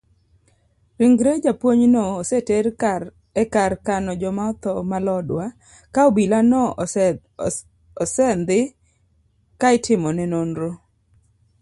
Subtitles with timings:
[0.99, 2.69] Ringre japuonjno oseter
[3.43, 5.45] ekar kano joma otho ma lodwa
[5.93, 6.61] ka obilano
[8.03, 8.59] osendhi
[9.61, 10.69] kaitimone nonro.